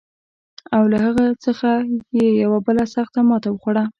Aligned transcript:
او 0.75 0.83
له 0.91 0.97
هغه 1.05 1.25
څخه 1.45 1.69
یې 2.17 2.27
یوه 2.43 2.59
بله 2.67 2.83
سخته 2.95 3.19
ماته 3.29 3.49
وخوړه. 3.51 3.83